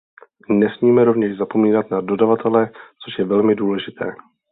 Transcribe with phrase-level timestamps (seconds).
[0.49, 2.67] Nesmíme rovněž zapomínat na dodavatele,
[3.05, 4.05] což je velmi důležité.